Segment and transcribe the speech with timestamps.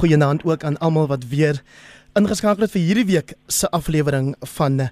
[0.00, 1.58] goeienaand ook aan almal wat weer
[2.16, 4.86] ingeskakel het vir hierdie week se aflewering van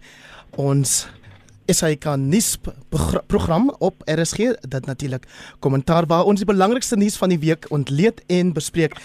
[0.61, 1.07] ons
[1.69, 2.59] SAK nuus
[3.27, 5.25] program op RSG dit natuurlik
[5.65, 8.99] kommentaar waar ons die belangrikste nuus van die week ontleed en bespreek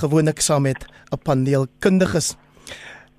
[0.00, 2.36] gewoonlik saam met 'n paneel kundiges.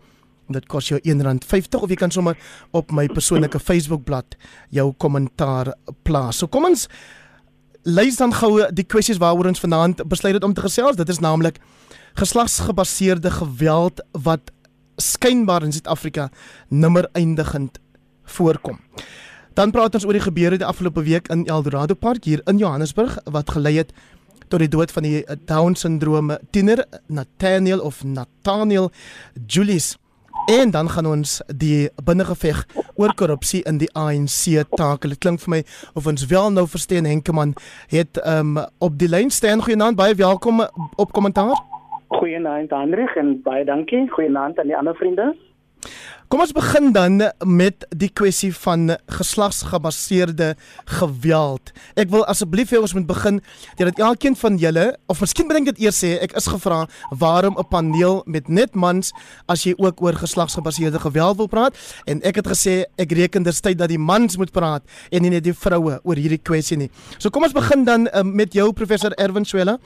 [0.48, 2.36] Dit kos jou R1.50 of jy kan sommer
[2.70, 4.36] op my persoonlike Facebookblad
[4.70, 6.38] jou kommentaar plaas.
[6.38, 6.86] So kom ons
[7.82, 10.96] lees dan gou die kwessies waaroor ons vanaand besluit het om te gesels.
[10.96, 11.58] Dit is naamlik
[12.14, 14.40] geslagsgebaseerde geweld wat
[14.96, 16.30] skynbaar in Suid-Afrika
[16.68, 17.78] nimmer eindigend
[18.24, 18.78] voorkom.
[19.58, 23.16] Dan praat ons oor die gebeure die afgelope week in Eldorado Park hier in Johannesburg
[23.26, 23.88] wat gelei het
[24.48, 28.86] tot die dood van die eh, Down-sindroom tiener Nathaniel of Nathaniel
[29.46, 29.96] Julius.
[30.46, 32.60] En dan gaan ons die binnengeveg
[32.94, 35.16] oor korrupsie in die ANC takel.
[35.16, 35.60] Dit klink vir my
[35.98, 37.56] of ons wel nou verstaan Henkeman
[37.90, 39.66] het um, op die lyn staan.
[39.66, 40.62] Goeienaand, baie welkom
[40.94, 41.58] op kommentaar.
[42.14, 44.06] Goeienaand Hendrik en baie dankie.
[44.14, 45.32] Goeienaand aan die ander vriende.
[46.28, 50.50] Kom ons begin dan met die kwessie van geslagsgebaseerde
[50.98, 51.70] geweld.
[51.96, 53.38] Ek wil asseblief hê ons moet begin
[53.78, 56.82] dat elkeen van julle of miskien bring dit eers sê ek is gevra
[57.22, 59.14] waarom 'n paneel met net mans
[59.48, 61.72] as jy ook oor geslagsgebaseerde geweld wil praat
[62.04, 65.30] en ek het gesê ek reken dis tyd dat die mans moet praat en nie
[65.30, 66.90] net die vroue oor hierdie kwessie nie.
[67.18, 69.78] So kom ons begin dan um, met jou professor Erwin Swela.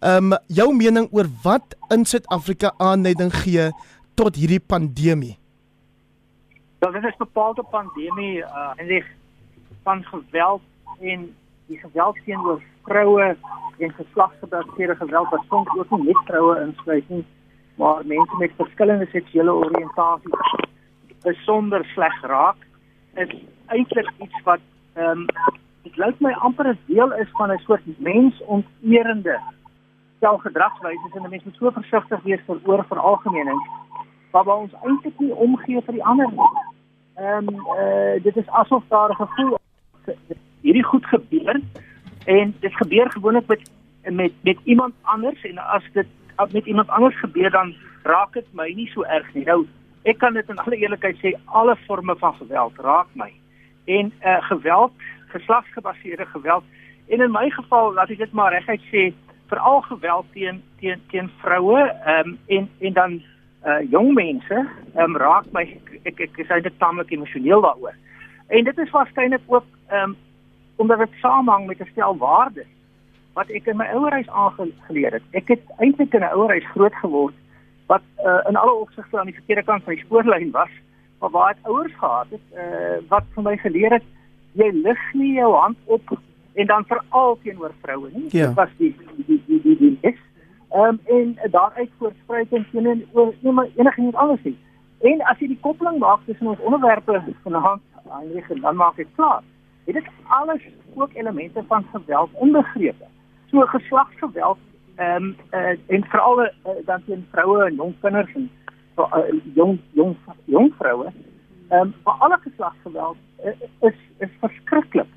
[0.00, 3.70] Ehm um, jou mening oor wat in Suid-Afrika aanleiding gee
[4.14, 5.39] tot hierdie pandemie.
[6.80, 9.04] Dat is bepaalde pandemie uh en die
[9.82, 10.62] van geweld
[11.00, 11.36] en
[11.66, 13.36] die geweld teenoor vroue
[13.78, 17.24] en geslagsgebaseerde geweld wat soms ook nie net vroue insluit nie,
[17.74, 20.68] maar mense met verskillende seksuele oriëntasies
[21.22, 22.56] besonder sleg raak
[23.14, 23.36] is
[23.66, 24.64] eintlik iets wat
[24.94, 25.26] ehm um,
[25.82, 29.40] dit lyk my amper 'n deel is van 'n soort mensonterende
[30.20, 32.98] selfgedragswyse en 'n mens moet so versigtig wees vir oor vir
[34.30, 36.50] algemeenheid waar ons eintlik nie omgee vir die ander nie.
[37.16, 39.58] Ehm um, uh, dit is asof daar 'n gevoel
[40.60, 41.60] hierdie goed gebeur
[42.24, 43.70] en dit gebeur gewoonlik met
[44.04, 46.06] met met iemand anders en as dit
[46.52, 49.44] met iemand anders gebeur dan raak dit my nie so erg nie.
[49.44, 49.66] Nou
[50.02, 53.32] ek kan dit in alle eerlikheid sê alle forme van geweld raak my.
[53.84, 54.92] En uh geweld,
[55.26, 56.64] geslagsgebaseerde geweld
[57.08, 59.12] en in my geval laat ek dit maar reguit sê
[59.46, 63.22] veral geweld teen teen teen vroue ehm um, en en dan
[63.66, 64.66] uh jong mense
[64.96, 65.66] um, raak my
[66.08, 67.96] ek ek is eintlik tamelik emosioneel daaroor.
[68.48, 70.16] En dit is waarskynlik ook um
[70.80, 72.70] omdat dit saamhang met 'n stel waardes
[73.34, 75.26] wat ek in my ouerhuis aangeleer het.
[75.32, 77.34] Ek het eintlik in 'n ouerhuis groot geword
[77.86, 80.72] wat uh in alle opsigte aan die verkeerde kant van die spoorlyn was,
[81.20, 84.06] maar waar ek ouers gehad het uh wat vir my geleer het
[84.52, 86.18] jy lig nie jou hand op
[86.54, 88.28] en dan veral teenoor vroue nie.
[88.30, 88.46] Ja.
[88.46, 88.94] Dit was die
[89.26, 90.18] die die die die is
[90.72, 93.34] Um, en daaruit voortspruit en teen oor
[93.76, 94.58] enigiets anders nie.
[95.00, 97.82] En as jy die koppeling maak tussen ons onderwerpe vanaand,
[98.60, 99.42] dan maak ek klaar.
[99.84, 100.62] Dit is alles
[100.94, 103.08] ook elemente van geweld inbegrepe.
[103.50, 104.58] So geslagsgeweld
[104.96, 106.50] ehm um, uh, en veral uh,
[106.86, 108.50] dan teen vroue en jong kinders en
[108.96, 109.18] uh,
[109.54, 111.08] jong jong jong vroue.
[111.68, 115.08] Ehm um, maar alle geslagsgeweld uh, is is verskriklik.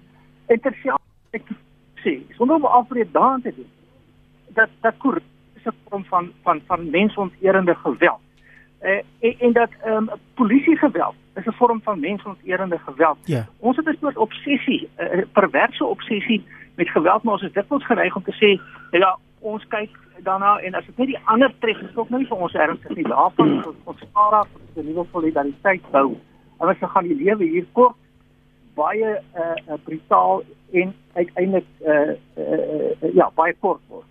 [0.45, 1.53] En terselfdertyd ek
[2.05, 3.69] sê, sonder om afbreek daaraan te doen
[4.53, 5.32] dat dat korrupsie
[5.65, 8.21] 'n vorm van van van mensonterende geweld.
[8.79, 13.17] Eh en, en dat ehm um, polisiegeweld is 'n vorm van mensonterende geweld.
[13.23, 13.47] Ja.
[13.59, 16.43] Ons het 'n soort obsessie, 'n uh, perverse obsessie
[16.75, 18.61] met geweld, maar ons is dikwels geneig om te sê
[18.97, 19.89] ja, ons kyk
[20.23, 23.03] daarna en as dit net die ander tref, is dit nie vir ons ernstig nie.
[23.03, 26.17] Daarvan ons ons spaar af vir 'n nuwe solidariteit bou.
[26.59, 27.95] En ons gaan die lewe hier kort
[28.75, 34.05] baie eh uh, brutaal en uiteindelik eh uh, uh, uh, ja, baie kort word.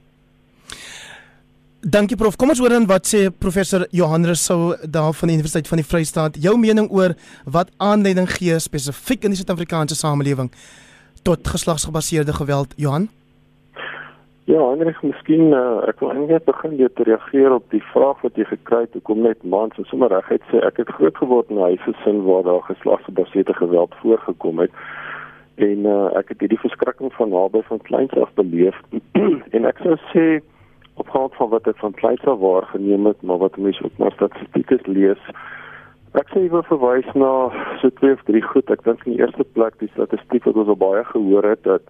[1.83, 2.37] Dankie prof.
[2.39, 5.87] Kom ons hoor dan wat sê professor Johannes sou daar van die Universiteit van die
[5.87, 6.37] Vrystaat.
[6.39, 10.53] Jou mening oor wat aanleiding gee spesifiek in die Suid-Afrikaanse samelewing
[11.27, 13.09] tot geslagsgebaseerde geweld, Johan?
[14.47, 18.39] Ja, Hendrik, miskien uh, ek wil eintlik begin deur te reageer op die vraag wat
[18.39, 21.59] jy gekry het hoekom net mans en sommer reguit sê ek het groot geword in
[21.59, 24.71] 'n huisgesin waar daar geslagsgebaseerde geweld voorgekom het
[25.59, 28.79] en uh, ek het hierdie verskrikking van naby van kleins af beleef
[29.57, 30.27] en ek sou sê
[30.95, 34.79] op grond van wat ek van af waargeneem het maar wat mense ook maar statistieke
[34.85, 35.23] lees
[36.13, 37.33] ek sê jy wil verwys na
[37.81, 40.69] so twee of drie goed ek dink in die eerste plek die statistiek wat ons
[40.69, 41.83] al baie gehoor het dat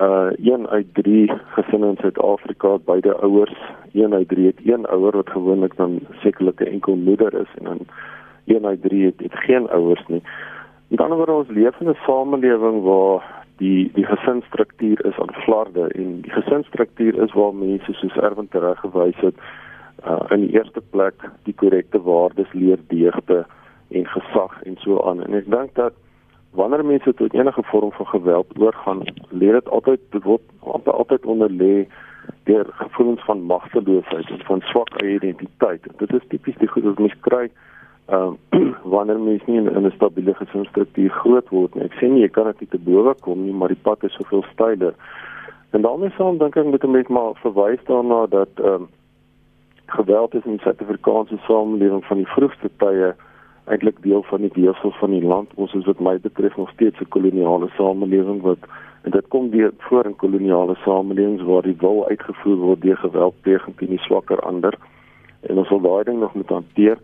[0.00, 3.56] uh een uit 3 gesinne in Suid-Afrika beide ouers,
[3.92, 7.64] een uit 3 het een ouer wat gewoonlik dan sekerlik 'n enkel moeder is en
[7.64, 7.78] dan
[8.44, 10.22] een uit 3 het, het geen ouers nie.
[10.88, 15.88] Met ander woorde ons leef in 'n samelewing waar die die gesinsstruktuur is aan flarde
[15.88, 19.38] en die gesinsstruktuur is waar mense soos Erwin tereg gewys het
[20.04, 23.44] uh in die eerste plek die korrekte waardes leer deegte
[23.88, 25.22] en gesag en so aan.
[25.24, 25.94] En ek dink dat
[26.56, 31.26] wanneer mense tot enige vorm van geweld oorgaan, lê dit altyd dit word altyd, altyd
[31.26, 31.86] onder lê
[32.44, 35.86] deur gevoelens van magteloosheid en van swak identiteit.
[35.98, 37.48] Dit is tipies die goed wat mense kry
[38.06, 41.84] ehm um, wanneer mense nie in 'n stabiele gesinsstruktuur groot word nie.
[41.84, 44.44] Ek sê nie jy kan dit te bowe kom nie, maar die pad is soveel
[44.52, 44.94] steiler.
[45.70, 48.88] En daarmee saam dink ek moet 'n mens maar verwys daarna dat ehm um,
[49.86, 53.14] geweld is in die Suid-Afrikaanse samelewing van die vroegste tye
[53.64, 55.50] eintlik deel van die weefsel van die land.
[55.54, 58.58] Ons is wat my betref nog steeds 'n koloniale samelewing wat
[59.02, 63.34] en dit kom weer voor in koloniale samelewings waar die wil uitgevoer word deur geweld
[63.42, 64.74] tegen die swakker ander.
[65.40, 66.98] En ons sal daai ding nog moet hanteer.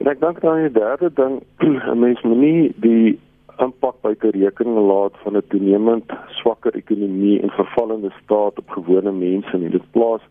[0.00, 1.40] En ek dink dan die derde ding,
[1.92, 3.18] 'n mens moet nie die
[3.60, 6.08] impak buite rekening laat van 'n toenemend
[6.40, 9.70] swakker ekonomie en vervallende staat op gewone mense nie.
[9.70, 10.22] Dit plaas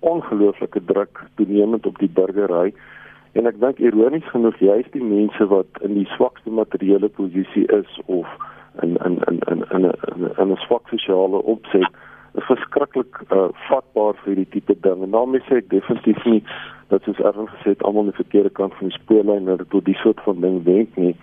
[0.00, 2.74] ongelooflike druk toenemend op die burgery
[3.32, 8.00] En ek dink ironies genoeg juist die mense wat in die swakste materiële posisie is
[8.12, 8.28] of
[8.84, 11.88] in in in in in 'n in 'n swak sosiale opset
[12.34, 15.02] is verskriklik uh, vatbaar vir hierdie tipe ding.
[15.04, 16.40] En daarmee sê ek definitief nie
[16.92, 19.70] dat soos Erwin gesê het almal aan die verkeerde kant van die spoorlyn dat dit
[19.70, 21.14] tot die soort van ding wenk nie.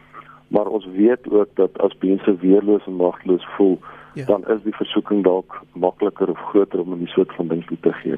[0.49, 3.77] Maar ons weet ook dat as mense weerloos en magteloos voel,
[4.13, 4.25] ja.
[4.25, 7.93] dan is die versoeking dalk makliker of groter om in die soort van ding te
[8.01, 8.17] gee.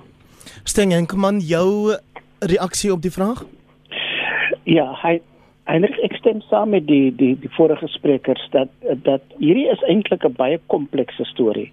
[0.64, 1.96] Steng en kom aan jou
[2.40, 3.44] reaksie op die vraag?
[4.64, 5.20] Ja, hy
[5.70, 8.72] eintlik ek stem saam met die die die vorige sprekers dat
[9.06, 11.72] dat hierdie is eintlik 'n baie komplekse storie.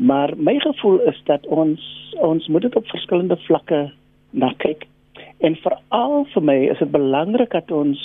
[0.00, 1.80] Maar my gevoel is dat ons
[2.20, 3.92] ons moet dit op verskillende vlakke
[4.30, 4.86] na kyk.
[5.44, 8.00] En veral vir my is dit belangrik dat ons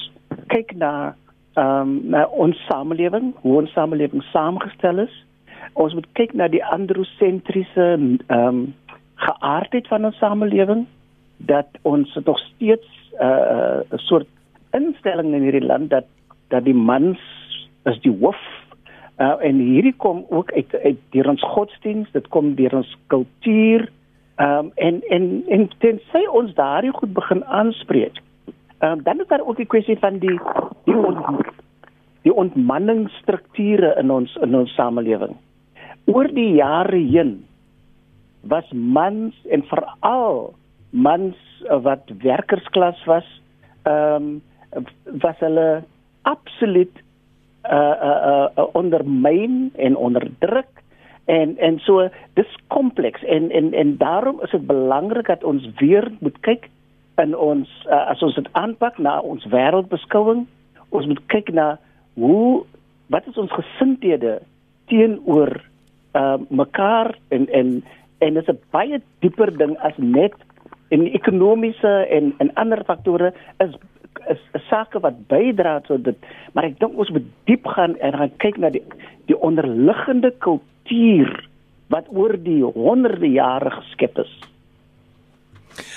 [0.52, 1.16] kyk na
[1.56, 5.14] ehm um, na ons samelewing, hoe ons samelewing saamgestel is.
[5.74, 8.60] Ons moet kyk na die androsentriese ehm um,
[9.16, 10.84] geaardheid van ons samelewing
[11.38, 14.28] dat ons nog steeds 'n uh, uh, soort
[14.72, 16.06] instelling in hierdie land dat
[16.48, 17.20] dat die mans
[17.84, 18.44] is die hoof
[19.18, 23.90] uh, en hierdie kom ook uit uit deur ons godsdiens, dit kom deur ons kultuur.
[24.36, 28.20] Ehm um, en en en tensy ons daardie goed begin aanspreek.
[28.80, 30.40] Ehm um, dan is daar ook die kwessie van die
[30.84, 31.48] die ont,
[32.22, 35.36] die ontmanningsstrukture in ons in ons samelewing.
[36.06, 37.46] Oor die jare heen
[38.42, 40.54] was mans en veral
[40.90, 41.36] mans
[41.82, 43.42] wat werkersklas was,
[43.84, 44.42] ehm
[44.76, 44.86] um,
[45.22, 45.84] was hulle
[46.22, 47.05] absoluut
[47.72, 50.84] uh uh, uh ondermyn en onderdruk.
[51.26, 53.24] En en so dis kompleks.
[53.24, 56.70] En en en daarom is dit belangrik dat ons weer moet kyk
[57.18, 60.46] in ons uh, as ons dit aanpak na ons wêreldbeskouing
[60.90, 61.76] ons moet kyk na
[62.20, 62.64] hoe
[63.14, 64.40] wat is ons gesindhede
[64.92, 65.54] teenoor
[66.16, 67.72] uh mekaar en en
[68.24, 70.36] en dit is 'n baie dieper ding as net
[70.90, 73.76] en ekonomiese en en ander faktore is
[74.30, 76.18] is 'n saak wat bydra tot dit
[76.54, 78.84] maar ek dink ons moet diep gaan en gaan kyk na die
[79.26, 81.50] die onderliggende kultuur
[81.90, 84.34] wat oor die honderde jare geskep is.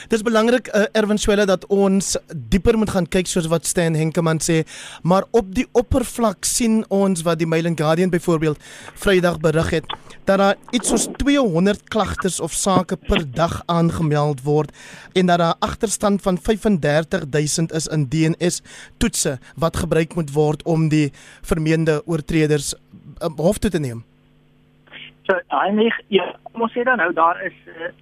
[0.09, 4.43] Dis belangrik uh, Erwin Swela dat ons dieper moet gaan kyk soos wat Stan Henkemann
[4.43, 4.65] sê,
[5.03, 8.59] maar op die oppervlak sien ons wat die Mail and Guardian byvoorbeeld
[8.95, 14.75] Vrydag berig het dat daar iets soos 200 klagtes of sake per dag aangemeld word
[15.17, 18.63] en dat daar 'n agterstand van 35000 is in DNS
[18.99, 22.75] toetse wat gebruik moet word om die vermeende oortreders
[23.23, 24.05] uh, hof toe te neem.
[25.23, 27.93] So, eintlik ja, kom ons sê dan nou daar is uh,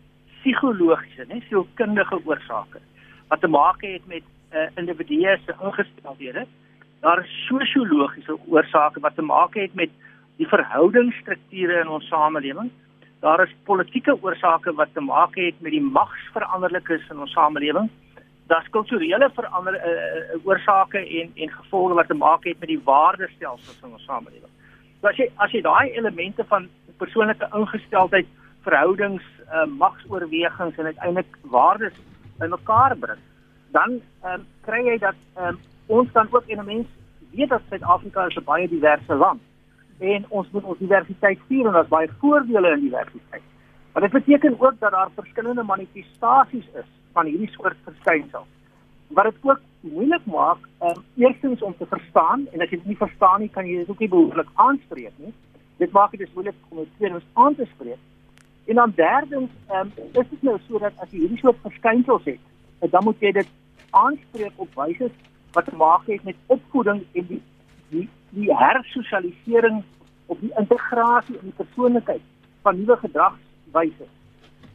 [0.46, 2.82] psigologiese, net sielkundige oorsake
[3.28, 6.46] wat te maak het met 'n uh, eh, individu se ingesteldhede.
[7.00, 9.90] Daar is sosiologiese oorsake wat te maak het met
[10.36, 12.70] die verhoudingsstrukture in ons samelewing.
[13.20, 17.90] Daar is politieke oorsake wat te maak het met die magsveranderlikes in ons samelewing.
[18.46, 23.80] Daar's kulturele verander uh, oorsake en en gevolge wat te maak het met die waardestelsels
[23.82, 24.52] in ons samelewing.
[25.00, 28.26] So as jy as jy daai elemente van persoonlike ingesteldheid
[28.62, 31.94] verhoudings uh, magsoorwegings en uiteindelik waardes
[32.38, 33.18] bymekaar bring,
[33.72, 36.86] dan um, kry jy dat um, ons dan ook en 'n mens
[37.30, 39.40] weet dat Suid-Afrika 'n baie diverse land
[39.98, 43.42] en ons moet ons diversiteit vier en daar's baie voordele in diversiteit.
[43.92, 48.48] Maar dit beteken ook dat daar verskillende manifestasies is van hierdie soort verskynsels.
[49.08, 52.96] Wat dit ook moeilik maak om eerstens om te verstaan en as jy dit nie
[52.96, 55.32] verstaan nie, kan jy dit ook nie behoorlik aanspreek nie.
[55.78, 58.02] Dit maak dit dus moeilik om dit tweedens aan te spreek.
[58.66, 62.40] En dan derdens, um, is dit nou sodat as jy hierdie soort verskynsels het,
[62.90, 63.50] dan moet jy dit
[63.90, 65.10] aanspreek op wyse
[65.54, 67.42] wat te maak het met opvoeding en die
[67.88, 69.82] die die hersosialisering
[70.26, 72.24] of die integrasie in die persoonlikheid
[72.66, 74.08] van nuwe gedragswyse.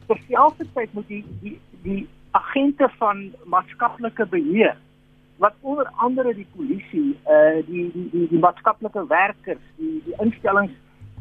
[0.08, 4.76] Terselfdertyd moet die die die agente van maatskaplike beheer
[5.42, 10.72] wat onder andere die polisie, uh die die die, die maatskaplike werkers, die die instellings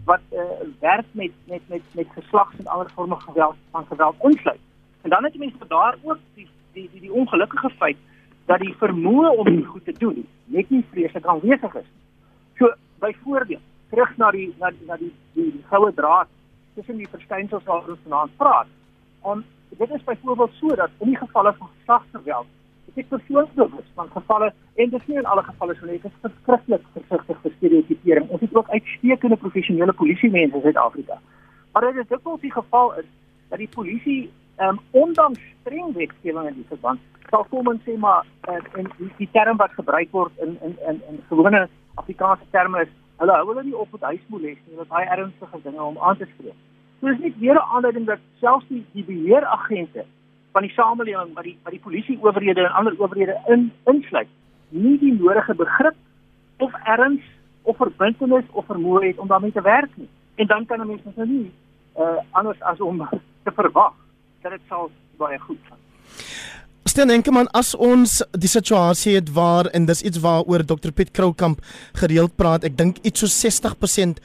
[0.05, 0.39] wat uh
[0.79, 4.59] werk met met met met geslags en ander vorme geweld van geweld insluit.
[5.01, 7.97] En dan het mense daar ook die die die, die ongelukkige feit
[8.45, 11.89] dat die vermoë om dit goed te doen net nie vreeslik aanwesig is.
[12.57, 16.27] So byvoorbeeld, terug na die na die na die, die, die goue draad
[16.75, 18.67] tussen die verskynsels wat ons vanaand praat.
[19.21, 22.47] Om dit is byvoorbeeld so dat in die gevalle van geslagsgeweld,
[22.95, 26.21] is persoonsbewus van gevalle en dit is nie in alle gevalle so nie, dit is
[26.21, 28.29] verskriklik versigtig vir stereotipering.
[28.29, 31.19] Ons het ook uitstekende professionele polisiemense in Suid-Afrika.
[31.73, 33.09] Maar dit is dikwels die geval is
[33.49, 34.21] dat die polisie
[34.57, 38.89] ehm um, ondanks streng wetgewing in die verband sal kom en sê maar uh, en
[38.97, 41.61] die, die term wat gebruik word in in in in gewone
[42.01, 45.61] Afrikaanse terme is hulle hou hulle nie op met huismoeles nie, dit is baie ernstige
[45.63, 46.57] dinge om aan te spreek.
[46.99, 50.05] So is nie weer 'n aanleiding dat selfs die die beheeragente
[50.51, 54.27] van die samelewing wat die wat die polisie owerhede en ander owerhede in insluit,
[54.69, 55.95] nie die nodige begrip
[56.57, 57.21] of erns
[57.63, 60.09] of verbintenis of vermoë het om daarmee te werk nie.
[60.35, 61.51] En dan kan 'n mens nou nie
[61.97, 63.07] uh anders as om
[63.45, 63.93] te verwag
[64.41, 65.77] dat dit sal baie goed gaan.
[66.83, 71.11] Stel enke man as ons die situasie het waar en dis iets waaroor Dr Piet
[71.11, 71.61] Kroukamp
[71.93, 72.63] gereeld praat.
[72.63, 74.19] Ek dink iets so 60%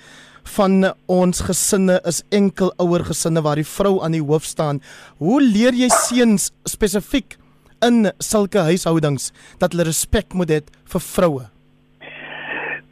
[0.56, 4.80] van ons gesinne is enkel ouer gesinne waar die vrou aan die hoof staan.
[5.18, 7.36] Hoe leer jy seuns spesifiek
[7.84, 10.60] in sulke huishoudings dat hulle respek moet hê
[10.92, 11.44] vir vroue?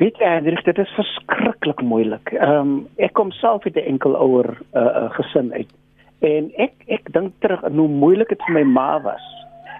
[0.02, 0.32] Weet jy,
[0.66, 2.34] dit is verskriklik moeilik.
[2.34, 5.70] Ehm um, ek kom self uit 'n enkel ouer uh, uh, gesin uit.
[6.20, 9.34] En ek ek dink terug aan hoe moeilik dit vir my ma was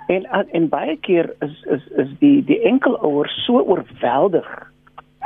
[0.07, 4.49] En en baie keer is is is die die enkelouer so oorweldig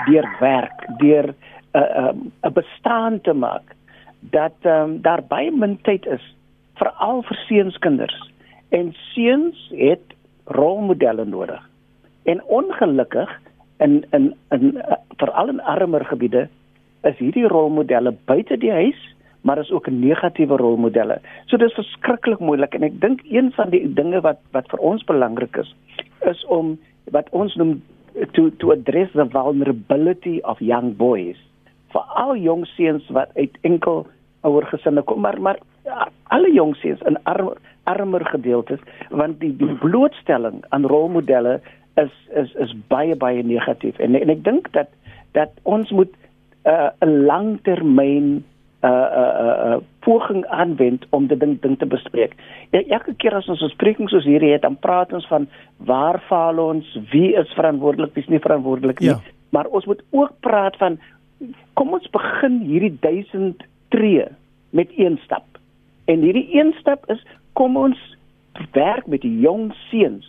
[0.06, 1.34] deur werk, deur
[1.74, 3.74] 'n uh, 'n 'n bestaan te maak
[4.20, 6.34] dat um, daar baie min tyd is
[6.74, 8.30] veral vir seunskinders.
[8.68, 11.68] En seuns het rolmodelle nodig.
[12.22, 13.40] En ongelukkig
[13.78, 16.48] in in in uh, veral in armer gebiede
[17.02, 21.20] is hierdie rolmodelle buite die huis maar is ook negatiewe rolmodelle.
[21.46, 25.04] So dis verskriklik moeilik en ek dink een van die dinge wat wat vir ons
[25.08, 25.70] belangrik is
[26.26, 26.74] is om
[27.14, 27.78] wat ons noem
[28.36, 31.38] to to address the vulnerability of young boys.
[31.92, 34.06] Vir al jong seuns wat uit enkel
[34.46, 37.56] ouer gesinne kom, maar maar ja, alle jong seuns in armer
[37.88, 38.80] armer gedeeltes
[39.10, 41.60] want die die blootstelling aan rolmodelle
[41.96, 44.92] is is is baie baie negatief en en ek dink dat
[45.32, 46.12] dat ons moet
[46.66, 48.44] uh, 'n uh, langtermyn
[48.84, 49.76] uh uh uh
[50.06, 52.34] poging aanwend om dit ding ding te bespreek.
[52.70, 56.58] Ja, elke keer as ons besprekings soos hierdie het, dan praat ons van waar faal
[56.62, 59.08] ons, wie is verantwoordelik, wie is nie verantwoordelik nie.
[59.08, 59.18] Ja.
[59.50, 61.00] Maar ons moet ook praat van
[61.74, 63.64] kom ons begin hierdie 1000
[63.94, 64.24] tree
[64.70, 65.46] met een stap.
[66.04, 67.98] En hierdie een stap is kom ons
[68.72, 70.26] werk met die jong seuns.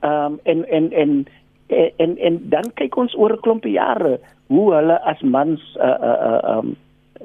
[0.00, 1.26] Ehm um, en, en en
[1.66, 5.98] en en en dan kyk ons oor 'n klompie jare hoe hulle as mans uh
[6.10, 6.76] uh uh um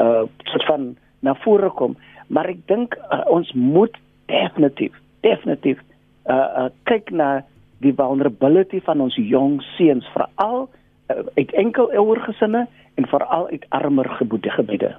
[0.01, 4.93] uh soort van na vore kom maar ek dink uh, ons moet definitief
[5.25, 5.81] definitief
[6.29, 7.41] uh, uh kyk na
[7.83, 10.69] die vulnerability van ons jong seuns veral
[11.07, 14.95] uit enkel ouer gesinne en veral uit armer gebiede.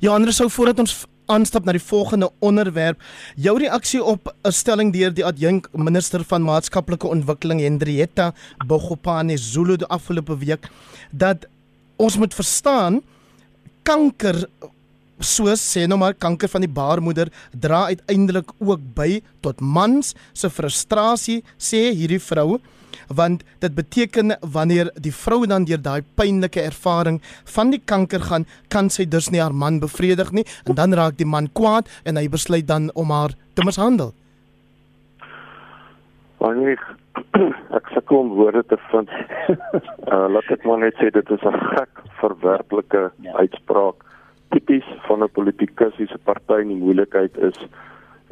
[0.00, 3.00] Ja, anders sou voordat ons aanstap na die volgende onderwerp,
[3.36, 8.32] jou reaksie op 'n stelling deur die adjunk minister van maatskaplike ontwikkeling Hendrietta
[8.66, 10.68] Bogopane Zulu die afgelope week
[11.10, 11.46] dat
[11.96, 13.00] ons moet verstaan
[13.82, 14.48] kanker
[15.18, 20.50] soos sê nou maar kanker van die baarmoeder dra uiteindelik ook by tot mans se
[20.50, 22.58] frustrasie sê hierdie vrou
[23.08, 27.20] want dit beteken wanneer die vrou dan deur daai pynlike ervaring
[27.54, 31.16] van die kanker gaan kan sy dus nie haar man bevredig nie en dan raak
[31.18, 34.12] die man kwaad en hy besluit dan om haar te mishandel.
[36.38, 36.80] Wanneer
[37.78, 39.10] ek sukkel om woorde te vind.
[40.12, 43.32] Uh laat ek maar net sê dit is 'n gek verwerplike ja.
[43.40, 44.04] uitspraak
[44.52, 47.58] tipies van 'n politikus wie se party in die moeilikheid is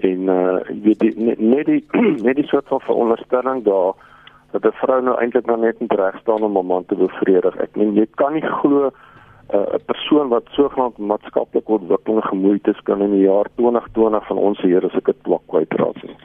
[0.08, 1.82] en uh jy weet die, net die
[2.26, 3.96] net die soort van veronderstelling daar
[4.52, 7.56] dat 'n vrou nou eintlik nou net nie reg staan om 'n man te bevredig.
[7.56, 8.90] Ek meen jy kan nie glo
[9.52, 14.36] 'n uh, persoon wat sogenaamd maatskaplike ontwikkeling gemoeid is kan in die jaar 2020 van
[14.36, 16.16] ons Here se dit twak kwytraak nie.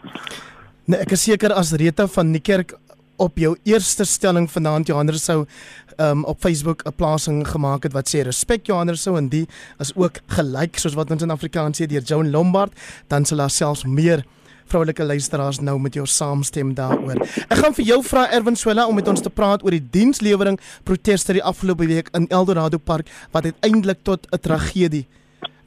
[0.86, 2.78] Nee, ek is seker as Rita van die kerk
[3.18, 5.46] op jou eerste stelling vanaand Johannes sou
[5.98, 9.48] um, op Facebook 'n plasing gemaak het wat sê respek Johannes sou en die
[9.80, 12.74] is ook gelyk soos wat ons in Afrikaans sê deur Joan Lombard
[13.08, 14.26] dan sal daar selfs meer
[14.68, 17.22] vroulike luisteraars nou met jou saamstem daaroor.
[17.48, 20.60] Ek gaan vir jou vra Erwin Swela om met ons te praat oor die dienslewering
[20.84, 25.06] proteste die afgelope week in Eldorado Park wat uiteindelik tot 'n tragedie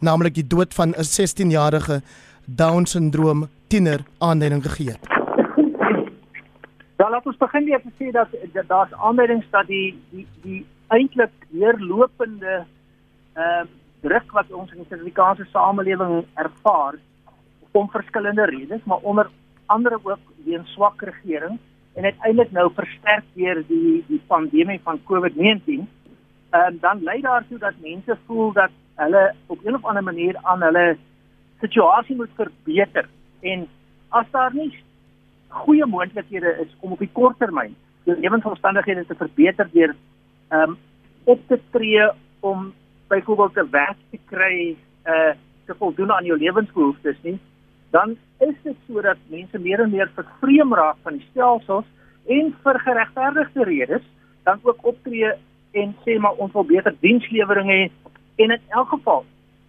[0.01, 2.03] naamlik die dood van 'n 16-jarige
[2.45, 5.05] Down-sindroom tiener aanleiding gegee het.
[6.97, 8.29] Dan laat ons begin weer te sê dat
[8.69, 12.67] daar's aanduidings dat die die die eintlik deurlopende
[13.35, 13.67] ehm uh,
[14.01, 16.95] druk wat ons in die Suid-Afrikaanse samelewing ervaar
[17.71, 19.31] om verskillende redes, maar onder
[19.67, 21.59] andere ook weens swak regering
[21.95, 25.87] en uiteindelik nou versterk deur die die pandemie van COVID-19,
[26.51, 30.63] ehm dan lei daartoe dat mense voel dat hulle op 'n of ander manier aan
[30.63, 30.97] hulle
[31.61, 33.09] situasie moet verbeter.
[33.41, 33.69] En
[34.09, 34.79] as daar nie
[35.49, 39.95] goeie moontlikhede is om op die kort termyn jou lewensomstandighede te verbeter deur
[40.49, 40.77] ehm um,
[41.25, 42.11] op te tree
[42.41, 42.73] om
[43.09, 45.33] byvoorbeeld 'n werk te kry uh
[45.67, 47.39] te voldoen aan jou lewensbehoeftes nie
[47.91, 51.87] dan is dit sodat mense meer en meer vervreem raak van die stelsels
[52.27, 54.07] en vir geregverdigde redes
[54.45, 55.33] dan ook optree
[55.73, 57.83] en sê maar ons wil beter dienslewering hê
[58.37, 59.25] en in elk geval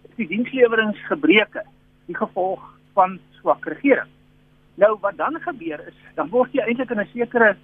[0.08, 1.64] is die diensleweringsgebreke
[2.06, 4.10] die gevolg van swak regering
[4.80, 7.56] Nou wat dan gebeur is, dan word jy eintlik in 'n sekere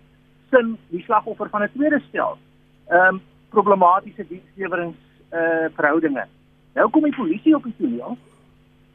[0.51, 2.39] sin die slagoffer van 'n tweede stel.
[2.89, 3.21] Ehm um,
[3.51, 4.97] problematiese dienslewerings
[5.31, 6.25] eh uh, verhoudinge.
[6.75, 8.19] Nou kom die polisie op die toneel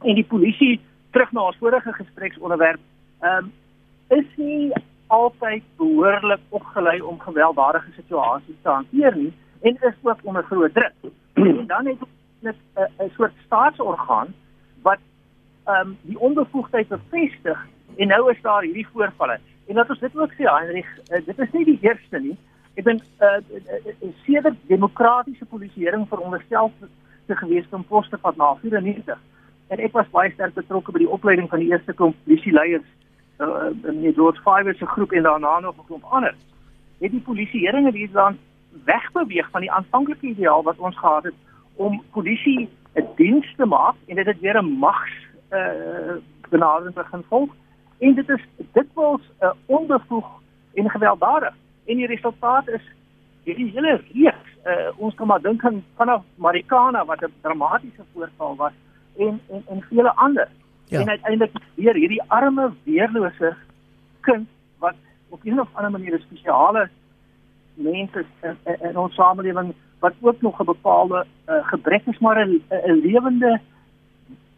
[0.02, 0.80] en die polisie
[1.12, 2.80] terug na ons vorige gespreksonderwerp
[3.20, 3.52] ehm um,
[4.12, 4.72] is nie
[5.06, 11.12] altyd behoorlik opgelei om gewelddadige situasies te hanteer nie en is ook onder groot druk.
[11.60, 12.10] en dan het ons
[12.42, 14.34] 'n 'n soort staatsorgaan
[14.82, 15.00] wat
[15.64, 17.58] ehm um, die onbevoegdheid bevestig
[17.96, 19.38] En nou is daar hierdie voorvalle.
[19.66, 22.36] En laat ons dit ook sê, Heinrich, uh, dit is nie die eerste nie.
[22.74, 26.72] Ek ben uh, uh, sedert demokratiese polisieering veronderstel
[27.26, 29.20] te gewees om poste van na 94.
[29.72, 32.84] En ek was baie sterk betrokke by die opleiding van die eerste klomp polisieleiers
[33.40, 36.34] uh, in die George Five se groep en daarna nog 'n klomp ander.
[37.00, 38.38] Het die polisieering in hierdie land
[38.84, 41.34] wegbeweeg van die aanvanklike ideaal wat ons gehad het
[41.76, 45.12] om polisie 'n diens te maak en dit het weer 'n mags
[45.50, 46.16] uh,
[46.48, 47.50] benadering begin volg
[47.98, 50.28] en dit is dikwels 'n uh, onbevoeg
[50.74, 51.54] en gewelddadig
[51.84, 52.84] en die resultaat is
[53.44, 58.56] hierdie hele reeks uh, ons kan maar dink aan vanaf Marikana wat 'n dramatiese voorval
[58.56, 58.72] was
[59.16, 60.48] en en en vele ander
[60.86, 61.00] ja.
[61.00, 63.56] en uiteindelik weer hierdie arme weerlose
[64.20, 64.48] kind
[64.78, 64.94] wat
[65.28, 66.88] op 'n of ander manier 'n spesiale
[67.74, 72.46] mense in, in, in ons samelewing wat ook nog 'n bepaalde uh, gebrek is maar
[72.46, 72.62] 'n
[73.02, 73.60] lewende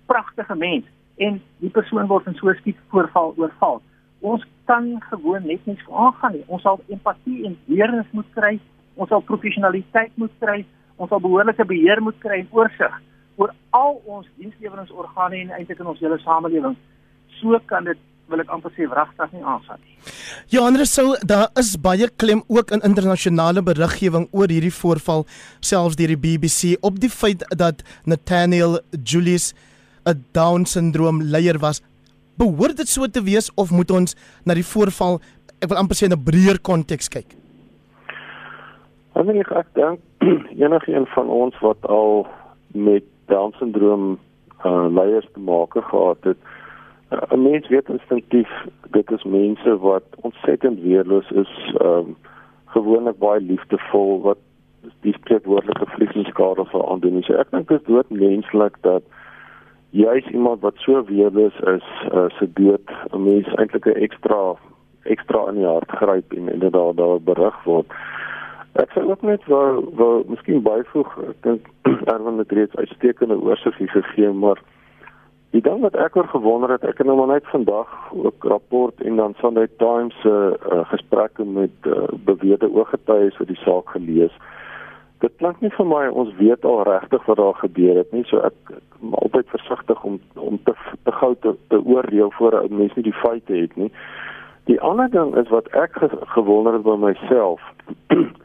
[0.07, 0.85] pragtige mens
[1.17, 3.83] en die persoon word in so 'n skiet voorval oorval.
[4.19, 6.45] Ons kan gewoon net nie aangaan nie.
[6.47, 8.61] Ons sal empatie en deernis moet kry.
[8.95, 10.64] Ons sal professionaliteit moet kry.
[10.97, 13.03] Ons sal behoorlike beheer moet kry en oorsig
[13.37, 16.77] oor al ons diensleweringsorgane en eintlik in ons hele samelewing.
[17.40, 17.99] So kan dit
[18.31, 19.97] wil ek amper sê wragtig nie aangaan nie.
[20.53, 25.27] Ja, Andre sou daar is baie klem ook in internasionale beriggewing oor hierdie voorval
[25.61, 29.53] selfs deur die BBC op die feit dat Nathaniel Julius
[30.07, 31.83] 'n Down-sindroom leier was,
[32.37, 35.20] behoort dit so te wees of moet ons na die voorval,
[35.62, 37.37] ek wil amper sê in 'n breër konteks kyk?
[39.14, 40.01] Wanneer ek dink
[40.64, 42.27] enige een van ons wat al
[42.73, 44.19] met Down-sindroom
[44.65, 46.39] uh, leiers te maak gehad het,
[47.11, 48.51] uh, 'n uh, mens weet instinktief
[48.91, 52.17] dit is mense wat ontsettend weerloos is, um,
[52.67, 54.39] gewoonlik baie liefdevol wat
[55.01, 57.23] die spreekwoordelike vliegensskade sal aandoen.
[57.23, 59.03] So ek dink dit is dood menslik dat
[59.95, 64.57] juis iemand wat so weerloos is uh, se dood 'n mens eintlik 'n ekstra
[65.05, 67.87] ekstra in die hart gryp en inderdaad daar berig word.
[68.75, 71.69] Ek sê ook net wou wou miskien byvoeg, ek dink
[72.13, 74.59] Erwin het reeds uitstekende oorsiggie gegee, maar
[75.55, 79.05] die ding wat ek oor gewonder het, ek het nou maar net vandag ook rapport
[79.07, 83.95] en dan Sunday Times se uh, uh, gesprekke met uh, beweerde ooggetuies oor die saak
[83.95, 84.35] gelees.
[85.23, 88.43] Dit klink nie vir my ons weet al regtig wat daar gebeur het nie so
[88.43, 88.83] ek is
[89.23, 93.21] altyd versigtig om om te te gou te, te oordeel voor 'n mens nie die
[93.23, 93.91] feite het nie.
[94.65, 97.61] Die ander ding is wat ek ge, gewonder het by myself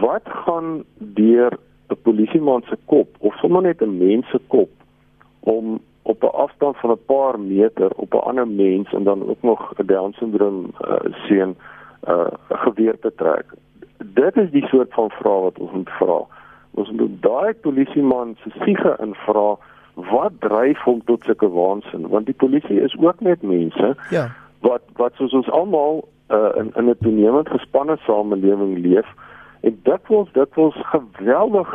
[0.00, 4.70] wat gaan deur 'n polisieman se kop of sommer net 'n mens se kop
[5.40, 9.42] om op 'n afstand van 'n paar meter op 'n ander mens en dan ook
[9.42, 10.96] nog 'n down syndroom uh,
[11.26, 11.56] seun
[12.08, 13.44] uh, geweer te trek.
[13.98, 16.20] Dit is die soort van vraag wat ons moet vra.
[16.70, 19.56] Ons moet daai polisieman se siege invra
[19.94, 23.96] wat dryf hom tot sulke waansin want die polisie is ook net mense.
[24.10, 24.34] Ja.
[24.60, 29.06] Wat wat soos ons almal uh, in in 'n toenemend gespanne samelewing leef
[29.66, 31.70] en dit word dit word geweldig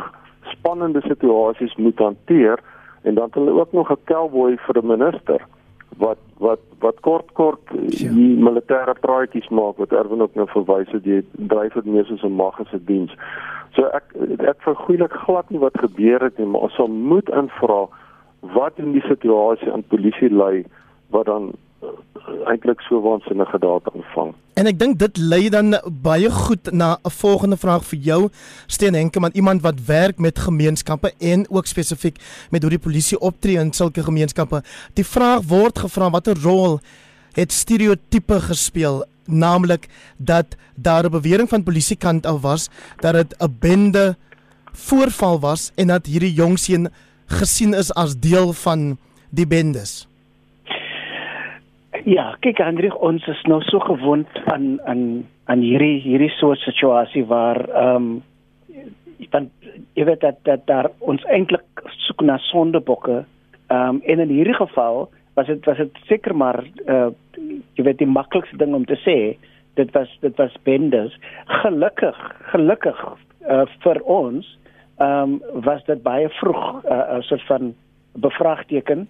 [0.54, 2.62] spannende situasies moet hanteer
[3.02, 5.40] en dan het hulle ook nog 'n cowboy vir 'n minister
[5.98, 11.04] wat wat wat kort kort die militêre praatjies maak wat Erwin ook nou verwys het
[11.04, 13.12] jy dryf dit meer soos 'n magse diens.
[13.74, 14.04] So ek
[14.38, 17.86] ek vergoeilik glad nie wat gebeur het nie, maar ons sal moet invra
[18.40, 20.64] wat in die situasie aan polisie lei
[21.10, 21.52] wat dan
[22.46, 24.34] eintlik so waansinnige data ontvang.
[24.54, 28.28] En ek dink dit lei dan baie goed na 'n volgende vraag vir jou,
[28.66, 32.18] Steen Henkemann, iemand wat werk met gemeenskappe en ook spesifiek
[32.50, 34.62] met hoe die polisie optree in sulke gemeenskappe.
[34.94, 36.80] Die vraag word gevra watter rol
[37.32, 42.68] het stereotipe gespeel, naamlik dat daar 'n bewering van polisiekant af was
[43.00, 44.16] dat dit 'n bende
[44.72, 46.88] voorval was en dat hierdie jong seun
[47.26, 48.98] gesien is as deel van
[49.30, 50.11] die bendes.
[51.92, 55.02] Ja, kyk Hendrik, ons is nou so gewoond aan aan
[55.52, 58.22] aan hierdie hierdie soort situasie waar ehm um,
[59.32, 59.50] want
[59.96, 63.24] jy weet dat dat daar ons eintlik soek na sondebokke.
[63.68, 67.10] Ehm um, en in hierdie geval was dit was dit seker maar uh
[67.76, 69.36] jy weet die maklikste ding om te sê,
[69.76, 71.12] dit was dit was bendes.
[71.60, 72.18] Gelukkig,
[72.56, 73.04] gelukkig
[73.44, 74.48] uh vir ons
[74.96, 77.74] ehm um, was dit baie vroeg 'n uh, soort van
[78.12, 79.08] bevraagteken.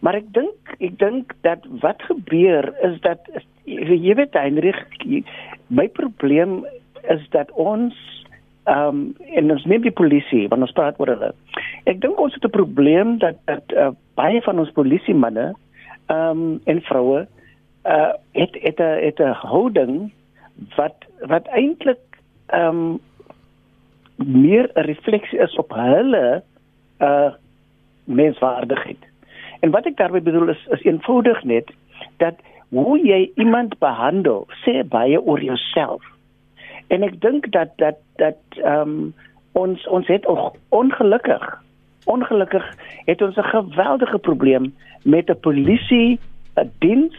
[0.00, 3.18] Maar ek dink ek dink dat wat gebeur is dat
[3.64, 4.84] jy weet Heinrich
[5.68, 6.64] my probleem
[7.08, 7.94] is dat ons
[8.68, 11.32] ehm um, en ons neem die polisie want ons praat oor hulle.
[11.88, 15.54] Ek dink ons het 'n probleem dat dat uh, baie van ons polisie manne
[16.06, 17.26] ehm um, en vroue
[17.84, 20.12] uh het het 'n het 'n houding
[20.76, 22.04] wat wat eintlik
[22.46, 23.00] ehm um,
[24.16, 26.42] meer 'n refleksie is op hulle
[27.00, 27.32] uh
[28.04, 29.07] menswaardigheid.
[29.60, 31.70] En wat ek daarmee bedoel is is eenvoudig net
[32.16, 32.34] dat
[32.68, 36.04] hoe jy iemand behandel sê baie oor jouself.
[36.88, 39.14] En ek dink dat dat dat ehm um,
[39.52, 41.46] ons ons het ook ongelukkig
[42.08, 42.64] ongelukkig
[43.04, 46.18] het ons 'n geweldige probleem met 'n polisie
[46.78, 47.16] diens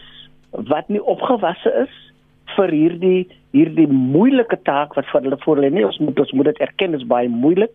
[0.50, 1.94] wat nie opgewasse is
[2.56, 6.44] vir hierdie hierdie moeilike taak wat vir hulle voor lê nie ons moet ons moet
[6.44, 7.72] dit erken is baie moeilik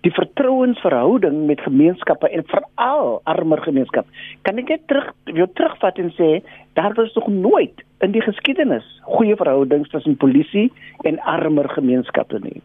[0.00, 4.06] die vertrouensverhouding met gemeenskappe en veral armer gemeenskap.
[4.48, 6.30] Kan ek net terug jou terugvat en sê
[6.78, 10.70] daar was nog nooit in die geskiedenis goeie verhoudings tussen polisie
[11.08, 12.62] en armer gemeenskappe nie.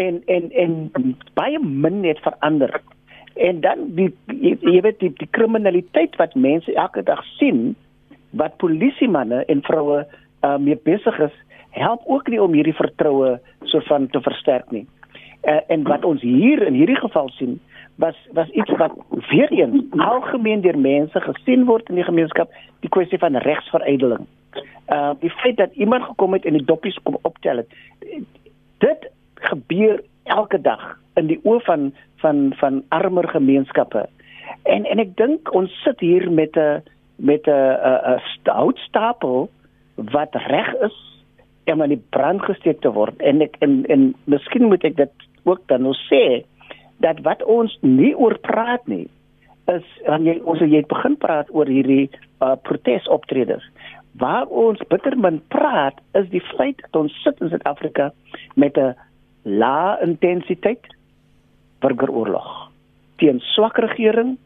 [0.00, 0.78] En en en
[1.36, 2.72] baie min het verander.
[3.36, 7.74] En dan die jy, jy weet die, die kriminaliteit wat mense elke dag sien
[8.40, 11.36] wat polisiemanne en vroue uh, mee besig is,
[11.76, 13.36] help ook nie om hierdie vertroue
[13.68, 14.86] so van te versterk nie
[15.42, 17.60] uh, en wat ons hier in hierdie geval sien
[18.00, 18.92] was was iets wat
[19.28, 24.26] weer eens algemeen deur mense gesien word in die gemeenskap die kwessie van regsverydeling.
[24.88, 27.68] Uh die feit dat iemand gekom het en die doppies kom optel het.
[28.78, 31.92] Dit gebeur elke dag in die oë van
[32.24, 34.08] van van armer gemeenskappe.
[34.62, 36.82] En en ek dink ons sit hier met 'n
[37.16, 37.76] met 'n
[38.08, 39.50] 'n houtstapel
[39.94, 40.96] wat reg is
[41.64, 45.12] om aan die brand gesteek te word en ek en en miskien moet ek dit
[45.44, 46.42] ook dan nou sê
[47.00, 49.08] dat wat ons nie oor praat nie
[49.70, 53.64] is wanneer ons jy begin praat oor hierdie uh, protesoptredes
[54.20, 58.10] waar ons bittermin praat is die feit dat ons sit in Suid-Afrika
[58.54, 58.94] met 'n
[59.42, 60.84] lae intensiteit
[61.80, 62.70] burgeroorlog
[63.16, 64.36] teen swak regering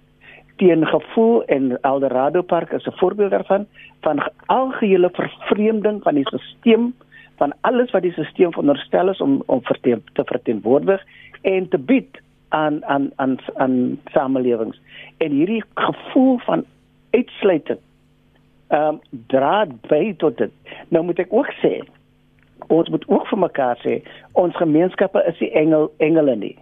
[0.56, 3.66] teen gevoel en Eldorado Park is 'n voorbeeld daarvan
[4.00, 6.92] van algehele vervreemding van die stelsel
[7.36, 11.02] van alles wat die stelsel veronderstel is om om verteen, te verteenwoordig
[11.42, 14.80] en te bied aan aan aan aan samelewings.
[15.16, 16.64] En hierdie gevoel van
[17.10, 17.78] uitsluiting
[18.68, 20.52] ehm um, dra by tot dit.
[20.88, 21.82] Nou moet ek ook sê
[22.72, 23.98] ons moet ook vir mekaar sê
[24.32, 26.56] ons gemeenskappe is die engel engele nie.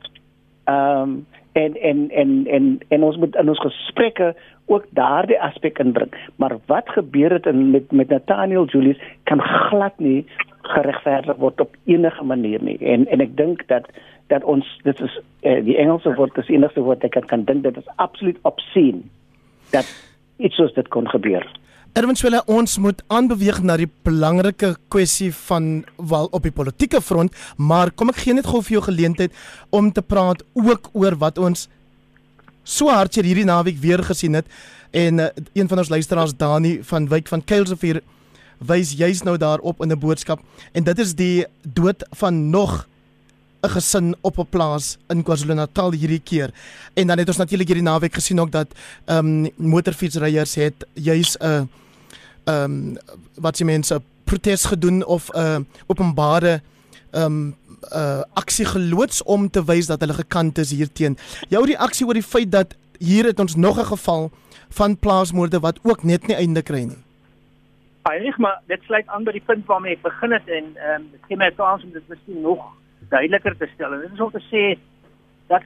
[0.65, 4.35] Ehm um, en en en en en ons moet in ons gesprekke
[4.67, 6.13] ook daardie aspek inbring.
[6.37, 10.25] Maar wat gebeur het in met met Nathaniel Julius kan glad nie
[10.63, 12.79] geregverdig word op enige manier nie.
[12.79, 13.89] En en ek dink dat
[14.33, 17.63] dat ons dit is uh, die Engelse woord is enigste woord ek kan kan dink
[17.67, 19.03] dit is absoluut obscene
[19.71, 19.89] dat
[20.39, 21.45] iets soos dit kon gebeur.
[21.93, 27.91] Swela ons moet aanbeweeg na die belangrike kwessie van wel op die politieke front, maar
[27.91, 29.33] kom ek gee net gou vir jou geleentheid
[29.71, 31.69] om te praat ook oor wat ons
[32.65, 34.47] so hartseer hierdie naweek weer gesien het
[34.93, 38.01] en uh, een van ons luisteraars Dani van Wyk van Kuilsrivier
[38.67, 40.41] wys juis nou daarop in 'n boodskap
[40.73, 42.87] en dit is die dood van nog
[43.63, 46.51] 'n gesin op 'n plaas in KwaZulu-Natal hierdie keer.
[46.95, 48.69] En dan het ons natuurlik hierdie naweek gesien ook dat
[49.05, 51.63] ehm um, motorfietsryers het juis 'n uh,
[52.45, 52.97] ehm um,
[53.35, 56.61] wat se mense protes gedoen of 'n uh, openbare
[57.11, 57.57] ehm um,
[57.93, 61.19] uh aksie geloods om te wys dat hulle gekant is hierteen.
[61.49, 64.31] Jou reaksie oor die feit dat hier het ons nog 'n geval
[64.69, 67.03] van plaasmoorde wat ook net nie einde kry nie.
[68.03, 71.21] Eilig maar dit sluit aan by die punt waarmee ek begin het en ehm um,
[71.29, 72.65] gee my kans om dit miskien nog
[73.09, 73.93] duideliker te stel.
[73.93, 74.65] En dit is om te sê
[75.47, 75.63] dat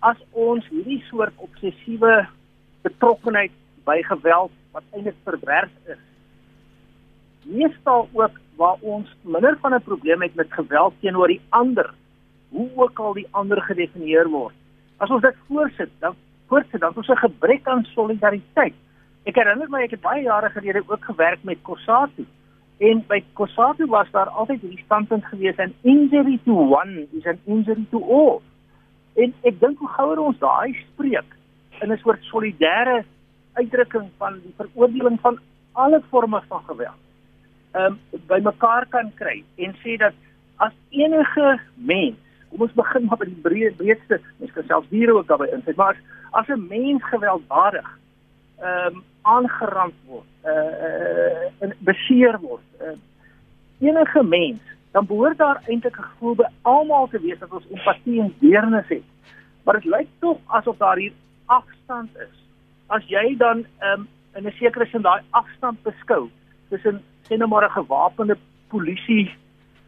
[0.00, 2.28] as ons hierdie soort obsessiewe
[2.82, 3.52] betrokkenheid
[3.84, 5.98] by geweld wat eintlik verwerf is
[7.44, 11.94] meestal ook waar ons minder van 'n probleem het met geweld teenoor die ander,
[12.48, 14.54] hoe ook al die ander gedefinieer word.
[14.96, 16.14] As ons dit voorsit, dan
[16.46, 18.74] voortsit dan ons 'n gebrek aan solidariteit.
[19.28, 22.26] Ek herinner my ek het baie jare gelede ook gewerk met Kossatu.
[22.78, 27.38] En by Kossatu was daar altyd hierdie standpunt gewees en injury to one is an
[27.44, 28.40] injury to all.
[29.16, 31.36] En ek dink hoe gouer ons daai spreek
[31.80, 33.04] in 'n soort solidêre
[33.54, 35.38] uitdrukking van die veroordeling van
[35.72, 37.00] alle forme van geweld
[37.72, 40.14] ehm um, bymekaar kan kry en sê dat
[40.56, 42.16] as enige mens,
[42.50, 45.76] kom ons begin maar by die breed, breedste, mens kan selfs diere ook daarbey insluit,
[45.76, 47.86] maar as 'n mens gewelddadig
[48.58, 52.96] ehm um, aangerand word, uh, uh beseer word, uh,
[53.80, 58.20] enige mens, dan behoort daar eintlik 'n gevoel by almal te wees dat ons empatie
[58.20, 59.06] en deernis het.
[59.64, 61.12] Maar dit lyk tog asof daar hier
[61.46, 62.34] afstand is.
[62.86, 66.30] As jy dan um, in 'n sekere sin daai afstand beskou
[66.68, 68.36] tussen sê nou maar 'n gewapende
[68.68, 69.34] polisie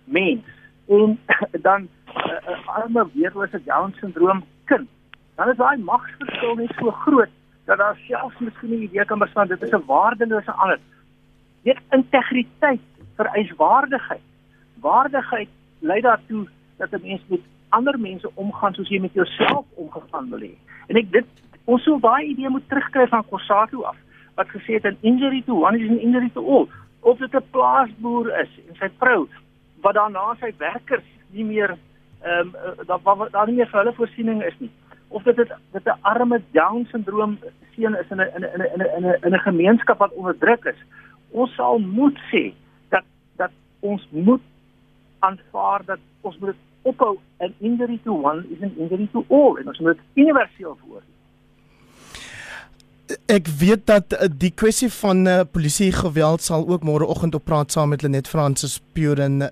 [0.04, 0.44] mens
[0.88, 1.18] en
[1.66, 1.88] dan 'n
[2.30, 4.88] uh, uh, arme weerlose down syndroom kind
[5.34, 7.28] dan is daai magsverskil net so groot
[7.64, 10.78] dat daar selfs miskien 'n idee kan bestaan dit is 'n waardelose ander
[11.62, 12.80] dit integriteit
[13.16, 14.26] vereis waardigheid
[14.80, 15.48] waardigheid
[15.78, 16.46] lei daartoe
[16.76, 20.54] dat 'n mens met ander mense omgaan soos jy met jouself omgegaan wil hê.
[20.86, 21.26] En ek dit
[21.64, 23.96] ons sou daai idee moet terugkry van Kossatu af
[24.34, 26.68] wat gesê het 'n injury to one is an injury to all.
[27.00, 29.28] Of dit 'n plaasboer is en sy vrou
[29.80, 31.76] wat daarna sy werkers nie meer
[32.22, 34.70] ehm um, dat wat daar nie meer vir hulle voorsiening is nie
[35.12, 37.38] of dit dit 'n arme down syndroom
[37.74, 40.64] seun is in 'n in 'n in 'n in 'n in 'n gemeenskap wat onderdruk
[40.64, 40.80] is.
[41.30, 42.52] Ons sal moet sê
[42.88, 43.04] dat
[43.36, 44.42] dat ons moet
[45.18, 49.68] aanvaar dat ons moet ophou an injury to one is an injury to all en
[49.68, 51.02] ons moet universeel voer
[53.30, 57.74] ek weet dat uh, die kwessie van uh, polisie geweld sal ook môreoggend op praat
[57.74, 59.50] saam met Lenet Francis Puren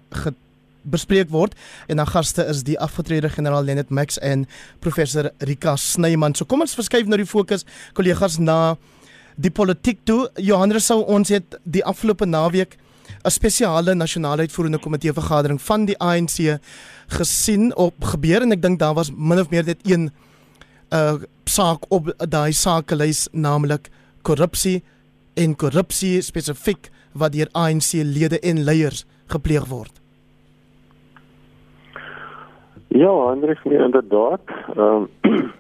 [0.83, 1.55] bespreek word
[1.89, 4.47] en dan gaste is die afgetrede generaal Lenet Max en
[4.81, 6.35] professor Rika Snyman.
[6.35, 8.77] So kom ons verskuif nou die fokus kollegas na
[9.41, 10.29] die politiek toe.
[10.37, 12.77] Johannes sou ons het die afgelope naweek
[13.25, 16.59] 'n spesiale nasionale uitvoerende komitee vergadering van die ANC
[17.09, 20.11] gesien op gebeur en ek dink daar was min of meer net een
[20.91, 21.15] uh,
[21.45, 23.91] saak op daai saakelys naamlik
[24.23, 24.83] korrupsie
[25.35, 30.00] en korrupsie spesifiek wat deur ANC lede en leiers gepleeg word.
[32.93, 34.41] Ja, Hendrik, nee, inderdaad.
[34.77, 35.53] Ehm um,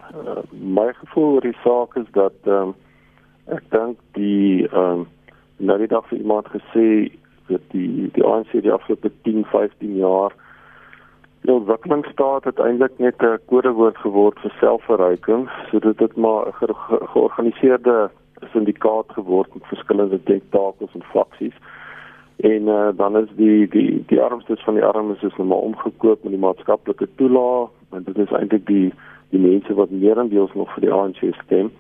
[0.78, 2.74] my gevoel oor die saak is dat ehm um,
[3.56, 5.08] ek dink die ehm um,
[5.56, 7.10] nou die dag vir iemand gesê
[7.46, 10.34] dat die die ANC die afgelope 10, 15 jaar
[11.40, 16.66] Die ontwikkelingsstaat het eintlik net 'n kodewoord geword vir selfverryking, sodat dit maar 'n ge
[16.74, 18.10] ge georganiseerde
[18.52, 21.56] syndikaat geword met verskillende tentakels en faksies.
[22.40, 26.22] En uh, dan is die die die armstes van die armes is nou maar omgekoop
[26.22, 28.92] met die maatskaplike toelaag, want dit is eintlik die
[29.30, 31.70] die mense wat meerendeels nog vir die ANC stem.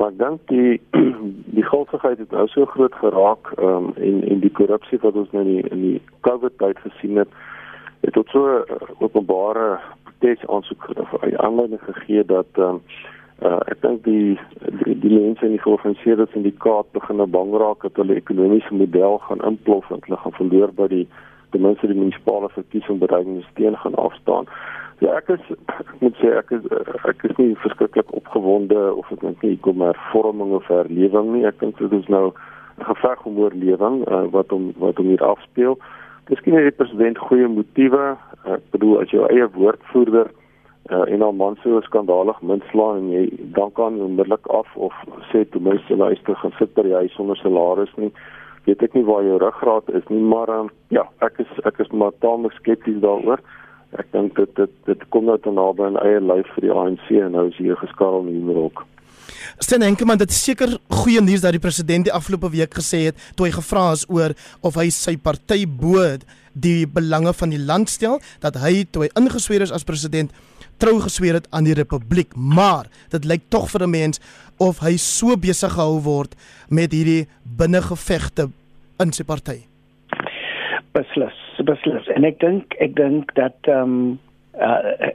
[0.00, 0.80] Maar dink die
[1.56, 5.44] die gulsigheid het nou so groot geraak um, en en die korrupsie wat ons nou
[5.44, 7.40] in die, in die COVID tyd gesien het
[8.00, 10.88] het tot so uh, openbare protes aansoek
[11.36, 12.80] aanleiding gegee dat um,
[13.44, 14.38] uh, ek dink die,
[14.84, 19.18] die die mense in die georganiseerde syndikaat begin nou bang raak dat hulle ekonomiese model
[19.26, 21.06] gaan implof en hulle gaan verloor by die
[21.52, 24.48] ten minste die munisipale verkiesing bereikende steen gaan afstaan.
[25.04, 25.42] Ja, ek is
[25.74, 26.66] ek moet sê ek is
[27.10, 31.46] ek is nie verskriklik opgewonde of ek dink nie kom maar vorming of herlewing nie.
[31.48, 35.24] Ek dink dit is nou 'n geveg om oorlewing uh, wat om wat om hier
[35.24, 35.78] afspeel.
[36.30, 38.16] Miskien het die president goeie motiewe.
[38.46, 40.30] Ek bedoel as jou eie woordvoerder
[40.90, 43.24] uh, en haar man so skandalig minslaan en jy
[43.56, 44.94] dan kan onmiddellik af of
[45.30, 48.12] sê toe mense luister gaan sit by die huis sonder salaris nie.
[48.66, 51.90] Weet ek nie waar jou ruggraat is nie maar um, ja ek is ek is
[51.90, 53.42] maar taamlik skepties daaroor.
[53.98, 57.10] Ek dink dit dit dit kom nou te naby 'n eie lyf vir die ANC
[57.10, 58.86] en nou is hier geskarrel in die rok
[59.58, 63.26] Sten Henkemann dit is seker goeie nuus dat die president die afgelope week gesê het
[63.36, 66.04] toe hy gevra is oor of hy sy party bo
[66.52, 70.32] die belange van die land stel dat hy toe hy ingesweer is as president
[70.82, 72.32] trou gesweer het aan die republiek.
[72.34, 74.20] Maar dit lyk tog vir 'n mens
[74.58, 76.34] of hy so besig gehou word
[76.68, 78.50] met hierdie binnengevegte
[78.98, 79.62] in sy party
[80.96, 82.08] beslis beslis.
[82.16, 84.18] En ek dink ek dink dat ehm um,
[84.58, 85.12] uh,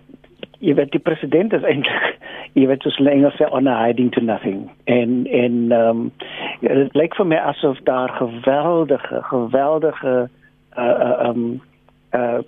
[0.59, 2.17] jy weet die president is eintlik
[2.57, 4.65] jy weet soos langer sê on hiding to nothing.
[4.85, 6.11] En en ehm um,
[6.61, 10.15] dit lyk vir my asof daar geweldige geweldige
[10.77, 11.61] uh uh um
[12.13, 12.41] uh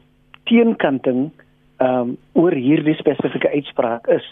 [0.49, 1.29] teenkanting
[1.77, 4.27] ehm um, oor hierdie spesifieke uitspraak is.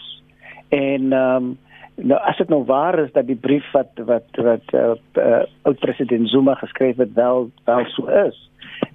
[0.68, 1.56] En ehm um,
[1.98, 5.78] nou as dit nou waar is dat die brief wat wat wat uh, uh oud
[5.78, 8.38] president Zuma geskryf het wel wel so is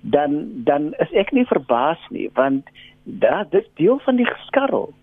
[0.02, 2.68] dan dan is ek nie verbaas nie want
[3.04, 4.94] dat dit deel van die geskarrel.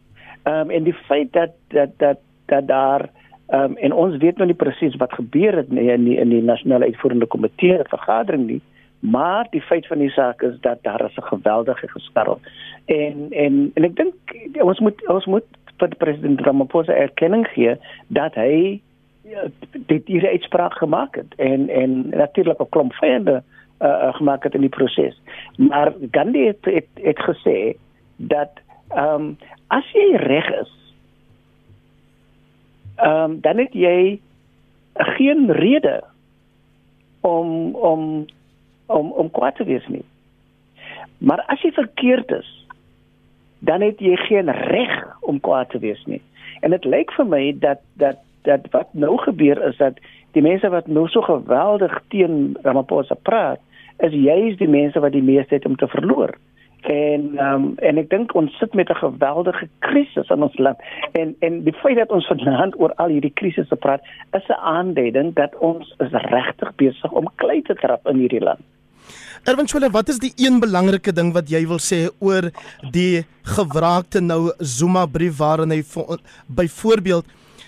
[0.43, 3.09] Ehm um, en die feit dat dat dat dat daar
[3.47, 6.29] ehm um, en ons weet nog nie presies wat gebeur het nie in die, in
[6.29, 8.61] die nasionale uitvoerende komitee vergadering nie,
[9.01, 12.41] maar die feit van die saak is dat daar is 'n geweldige geskarrel.
[12.85, 14.15] En en en ek dink
[14.61, 15.45] ons moet ons moet
[15.79, 18.81] vir president Ramaphosa erkenning gee dat hy
[19.23, 23.43] ja, dit hierdie uitspraak gemaak het en en natuurlik 'n klomp vyande
[23.81, 25.21] uh, gemaak het in die proses.
[25.57, 27.77] Maar Gandhi het, het het gesê
[28.29, 28.51] dat
[28.89, 30.73] ehm um, as jy reg is
[32.97, 34.21] ehm um, dan het jy
[34.95, 36.03] geen rede
[37.21, 38.27] om om
[38.87, 40.05] om om kwaad te wees nie.
[41.19, 42.67] Maar as jy verkeerd is,
[43.59, 46.23] dan het jy geen reg om kwaad te wees nie.
[46.61, 50.01] En dit lyk vir my dat dat dat wat nou gebeur is dat
[50.33, 53.61] die mense wat nou so geweldig teen Ramaphosa praat,
[53.99, 56.37] is juist die mense wat die meeste het om te verloor
[56.89, 60.79] en um, en ek dink ons sit met 'n geweldige krisis in ons land
[61.13, 64.01] en en die feit dat ons vanaand oor al hierdie krisisse praat
[64.33, 68.61] is 'n aanduiding dat ons is regtig besig om klei te trap in hierdie land.
[69.45, 72.51] Erwin Swela, wat is die een belangrike ding wat jy wil sê oor
[72.93, 73.25] die
[73.57, 75.83] gewraakte nou Zuma brief waarin hy
[76.47, 77.25] byvoorbeeld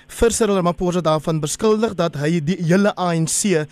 [0.08, 3.66] vir Cyril Ramaphosa daarvan beskuldig dat hy die hele ANC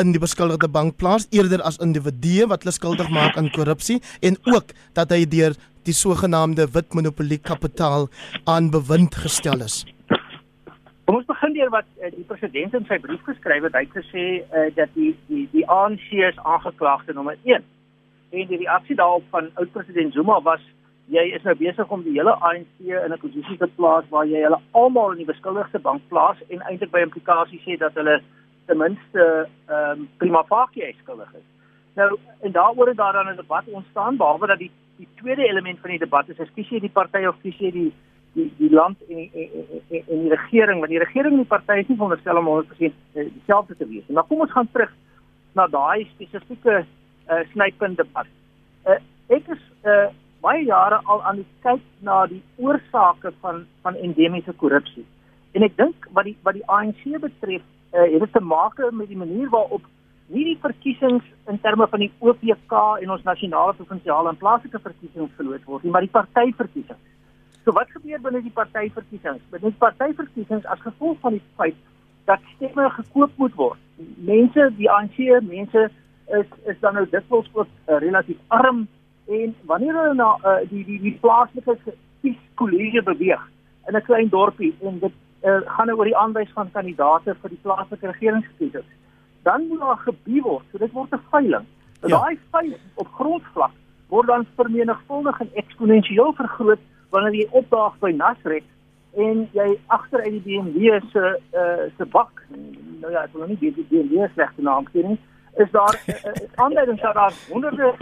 [0.00, 4.38] in die beskuldigde bank plaas eerder as individue wat hulle skuldig maak aan korrupsie en
[4.52, 8.08] ook dat hy deur die sogenaamde wit monopolie kapitaal
[8.44, 9.84] aan bewind gestel is.
[11.06, 13.76] Kom ons begin deur wat uh, die president in sy brief geskryf het.
[13.78, 17.62] Hy het gesê uh, dat die die die ANC is aangeklaagde nommer 1.
[18.34, 20.64] En die reaksie daarop van oud president Zuma was
[21.12, 24.42] jy is nou besig om die hele ANC in 'n posisie te plaas waar jy
[24.42, 28.20] hulle almal in die beskuldigde bank plaas en eintlik by implikasie sê dat hulle
[28.66, 31.46] ten minste ehm um, prima facie skuldig is.
[31.94, 35.78] Nou en daaroor het daar dan 'n debat ontstaan behalwe dat die die tweede element
[35.80, 37.92] van die debat is kies jy die party of kies jy die
[38.34, 39.48] die die land en en,
[39.90, 42.92] en, en die regering want die regering en die party is nie veronderstel om 100%
[43.12, 44.06] dieselfde te wees.
[44.08, 44.92] Maar kom ons gaan terug
[45.52, 48.26] na daai spesifieke uh, snypunt debat.
[48.86, 50.08] Uh, ek is uh,
[50.44, 55.04] baie jare al aan die kyk na die oorsake van van endemiese korrupsie.
[55.56, 59.08] En ek dink wat die wat die ANC betref, uh, het dit te maak met
[59.08, 59.82] die manier waarop
[60.28, 62.72] nie die verkiesings in terme van die OPK
[63.02, 67.04] en ons nasionale provinsiale en plaaslike verkiesings verloor word nie, maar die partyverkiesings.
[67.64, 69.44] So wat gebeur binne die partyverkiesings?
[69.52, 71.78] Binne die partyverkiesings as gevolg van die feit
[72.26, 73.82] dat stemme gekoop moet word.
[74.26, 75.86] Mense, die ANC, mense
[76.34, 78.86] is is dan nou dikwels ook uh, relatief arm
[79.26, 81.78] en wanneer hulle na uh, die die die plaaslike
[82.22, 82.38] kies
[83.04, 83.42] beweeg
[83.88, 85.12] in 'n klein dorpie en dit
[85.42, 88.86] uh, gaan nou oor die aanwys van kandidate vir die plaaslike regeringskiesers
[89.42, 91.66] dan moet daar gebied word so dit word 'n veiling
[92.02, 92.08] ja.
[92.08, 93.74] daai veiling op grondvlak
[94.08, 98.64] word dan vermenigvuldig en eksponensieel vergroot wanneer jy opdaag by Nasrek
[99.16, 102.42] en jy agter uit die BMW se uh, se bak
[103.00, 105.18] nou ja ek wil nie die BMW slegte naam sê nie
[105.64, 107.94] is daar uh, uh, aanduiding dat daar honderde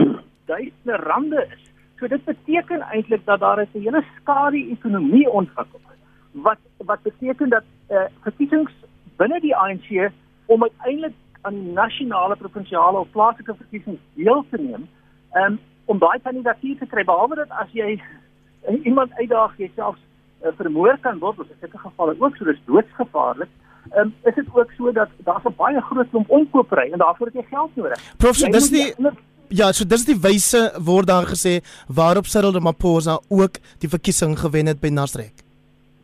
[0.46, 1.72] duisende rande is.
[1.98, 5.80] So dit beteken eintlik dat daar 'n hele skare ekonomie ontwikkel
[6.34, 8.72] wat wat beteken dat eh uh, verkiesings
[9.16, 10.10] binne die ANC
[10.46, 14.88] om uiteindelik aan nasionale, provinsiale of plaaslike verkiesings deel te neem,
[15.32, 18.00] um, om daai kandidatuur te kry behalwe dat as jy
[18.82, 19.96] iemand uitdaag jouself
[20.42, 23.52] uh, vermoor kan word, of in sulke gevalle ook so dis doodsgevaarlik.
[23.92, 27.26] Ehm um, is dit ook so dat daar 'n baie groot klomp onkoopry en daarvoor
[27.26, 28.16] het jy geld nodig.
[28.16, 28.94] Prof, dis nie
[29.52, 34.66] Ja, so dis die wyse word daar gesê waarop Cyril Ramaphosa ook die verkiesing gewen
[34.66, 35.44] het by Nasrek.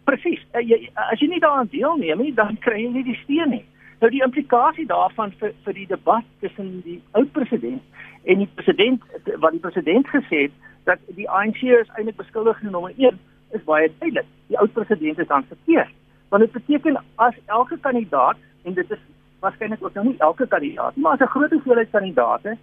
[0.04, 0.42] Presies.
[0.60, 3.64] Jy, as jy nie daaraan deelneem nie, dan kry jy nie die steun nie.
[4.00, 7.80] Nou die implikasie daarvan vir vir die debat tussen die oud president
[8.28, 9.02] en die president
[9.40, 13.16] wat die president gesê het dat die ANC is eintlik beskuldig nommer 1
[13.56, 14.28] is baie duidelik.
[14.52, 15.92] Die oud president is dan verkeerd.
[16.28, 19.00] Want dit beteken as elke kandidaat en dit is
[19.40, 22.56] waarskynlik ook nou nie elke kandidaat, maar as 'n groot hoeveelheid kandidaate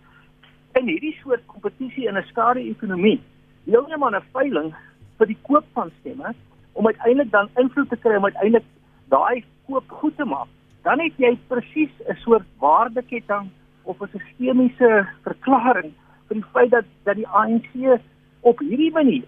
[0.73, 3.21] in hierdie soort kompetisie in 'n skare ekonomie,
[3.63, 4.73] deelneem aan 'n veiling
[5.17, 6.33] vir die koop van stemme
[6.73, 8.65] om uiteindelik dan invloed te kry om uiteindelik
[9.09, 10.47] daai koop goed te maak.
[10.83, 13.49] Dan het jy presies 'n soort waardeketting
[13.83, 15.93] of 'n sistemiese verklaring
[16.27, 17.99] vir die feit dat dat die ANC
[18.41, 19.25] op hierdie manier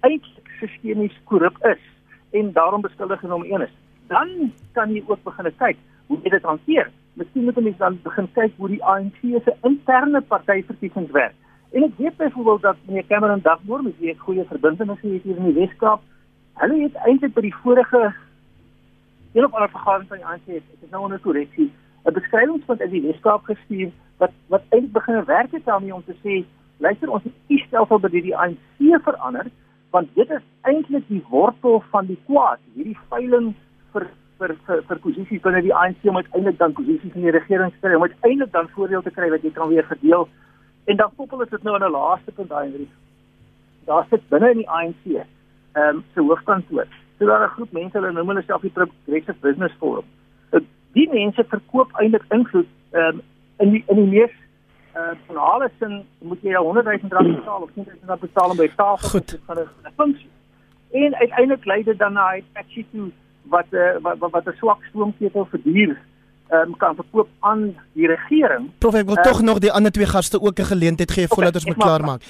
[0.00, 1.82] eintlik sistemies korrup is
[2.30, 3.74] en daarom beskuldig en nommer 1 is.
[4.06, 6.90] Dan kan jy ook begin kyk hoe jy dit hanteer.
[7.16, 11.34] Miskien moet mense dan begin kyk hoe die ANC se interne partyverkiesings werk.
[11.72, 15.40] En ek weet byvoorbeeld dat meneer Cameron Dagboer met wie ek goeie verbintenisse het hier
[15.40, 16.04] in die Weskaap,
[16.60, 18.02] hulle het eintlik by die vorige
[19.32, 21.70] een op alle vergaderings van die ANC, ek is nou onder korreksie,
[22.04, 23.90] 'n beskrywingspunt uit die Weskaap gestuur
[24.20, 26.44] wat wat eintlik begin werk het daarmee om te sê,
[26.78, 29.48] luister ons moet die stelsel by die ANC verander
[29.90, 33.54] want dit is eintlik die wortel van die kwaad, hierdie veiling
[33.92, 34.08] vir
[34.38, 37.80] vir vir, vir posisies binne die ANC om uiteindelik dan posisies in die regering te
[37.84, 40.28] kry om uiteindelik dan voordeel te kry wat jy kan weer verdeel.
[40.86, 42.88] En dan koppel dit nou aan 'n laaste punt daai Henry.
[43.86, 46.86] Daar sit binne in die ANC ehm um, se hoofkantoor.
[47.18, 50.04] So daar 'n groep mense, hulle noem hulle self die Progressive Business Forum.
[50.50, 50.60] So,
[50.92, 53.22] die mense verkoop eintlik invloed ehm um,
[53.58, 54.34] in die in die mees
[54.96, 58.56] uh finale sin moet jy 100 000 rand betaal of 10 000 rand betaal om
[58.56, 60.30] by tafel te gaan 'n funksie.
[60.90, 63.10] En uiteindelik lei dit dan na 'n patchy toe
[63.48, 65.96] wat 'n uh, wat wat 'n swak stroomketel vir duur
[66.50, 68.70] um, kan verkoop aan die regering.
[68.78, 71.56] Prof, ek wil uh, tog nog die ander twee gaste ook 'n geleentheid gee voordat
[71.56, 72.22] okay, ons moet klaarmaak.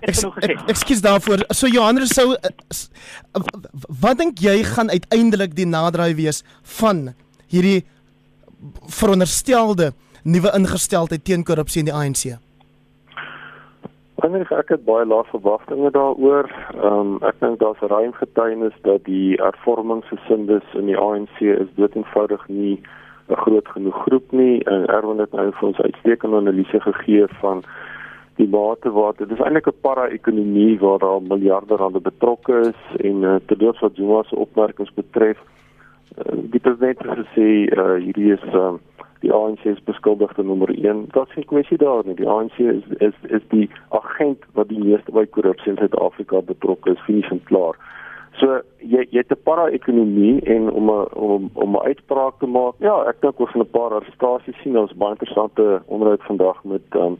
[0.00, 0.16] Ek
[0.66, 1.44] ekskuus daarvoor.
[1.48, 3.40] So Johannes sou uh,
[4.00, 7.14] wat dink jy gaan uiteindelik die naderdraai wees van
[7.46, 7.84] hierdie
[8.86, 9.92] veronderstelde
[10.22, 12.38] nuwe ingesteldheid teen korrupsie in die ANC?
[14.20, 16.48] Wanneer ek het baie lae verwagtinge daaroor.
[16.76, 21.96] Ehm um, ek dink daar's ruim getuienis dat die hervormingsgesindes in die ANC is dood
[21.96, 22.80] eenvoudig nie
[23.30, 27.62] 'n groot genoeg groep nie en Erwin het nou vir ons uitstekende analise gegee van
[28.36, 33.22] die mate waar dit is eintlik 'n para-ekonomie waar daar miljarde rande betrokke is en
[33.22, 35.38] uh, terloops wat Zuma se opmerkings betref,
[36.18, 38.74] uh, die president het gesê uh, hierdie is uh,
[39.20, 41.06] die ANC is beskuldigde nommer 1.
[41.12, 42.14] Daar's geen kwessie daar nie.
[42.14, 46.90] Die ANC is is is die agent wat die meeste by korrupsie in Suid-Afrika betrokke
[46.90, 47.76] is, finies en klaar.
[48.40, 52.74] So jy jy het 'n para-ekonomie en om 'n om om 'n uitspraak te maak.
[52.78, 54.78] Ja, ek dink ons gaan 'n paar arrestasies sien.
[54.78, 57.18] Ons baie interessante onderhoud vandag met um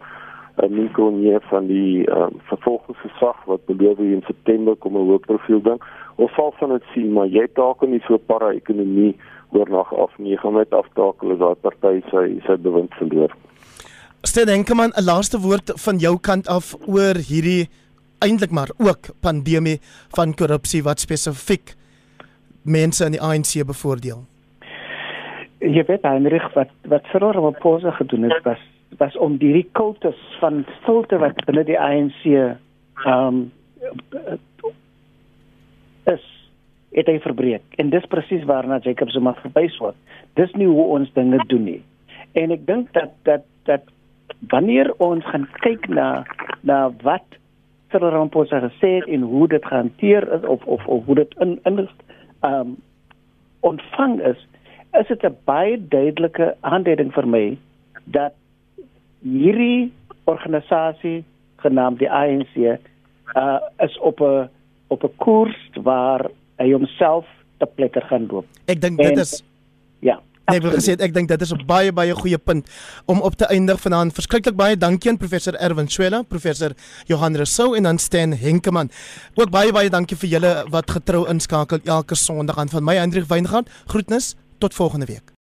[0.69, 5.63] Nico Nier van die um, vervolgingsgesag wat beloof hier in September kom 'n hoë profiel
[5.63, 5.81] ding.
[6.17, 9.17] Ons sal van dit sien, maar jy taak nie so para-ekonomie
[9.53, 10.35] oornag af nie.
[10.35, 13.35] Jy gaan net aftakel as daai party sy sy bewind verloor.
[14.23, 17.69] Stel denke man 'n laaste woord van jou kant af oor hierdie
[18.21, 19.81] eintlik maar ook pandemie
[20.17, 21.75] van korrupsie wat spesifiek
[22.63, 24.25] mense in die ANC bevoordeel.
[25.61, 28.61] Jy weet Heinrich wat wat verloor op pose gedoen het was
[28.99, 32.57] was om die kultus van stilte wat binne die ANC ehm
[33.07, 33.53] um,
[36.05, 36.40] is
[36.93, 37.63] het hy verbreek.
[37.79, 39.97] En dis presies waarna Jacob Zuma verwys word.
[40.35, 41.83] Dis nie hoe ons dinge doen nie.
[42.39, 43.87] En ek dink dat dat dat
[44.51, 46.25] wanneer ons gaan kyk na
[46.67, 47.27] na wat
[47.91, 51.59] Cyril Ramaphosa gesê het en hoe dit gehanteer is of of of hoe dit in
[51.65, 51.89] in
[52.47, 52.77] um
[53.61, 54.47] ontvang is,
[54.99, 57.59] is dit 'n baie duidelike aanduiding vir my
[58.05, 58.33] dat
[59.23, 59.93] hierdie
[60.25, 61.25] organisasie
[61.57, 62.57] genaamd die ANC
[63.37, 64.49] uh is op 'n
[64.89, 66.31] op 'n koers waar
[66.61, 67.29] hy homself
[67.61, 68.49] te plekke gaan loop.
[68.71, 69.41] Ek dink dit is
[70.05, 70.21] ja.
[70.51, 72.67] Nee, ek wil gesê ek dink dit is 'n baie baie goeie punt
[73.07, 74.13] om op te eindig vanaand.
[74.13, 76.73] Verskriklik baie dankie aan professor Erwin Swela, professor
[77.07, 78.91] Johan Rousseau en aan Stan Henkemann.
[79.37, 83.29] Ook baie baie dankie vir julle wat getrou inskakel elke Sondag aan van my Hendrik
[83.29, 83.69] Weingart.
[83.87, 85.40] Groetnis tot volgende week.